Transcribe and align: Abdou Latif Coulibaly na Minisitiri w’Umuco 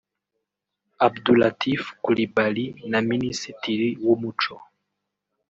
Abdou 1.05 1.35
Latif 1.41 1.83
Coulibaly 2.03 2.65
na 2.91 2.99
Minisitiri 3.09 3.87
w’Umuco 4.05 4.55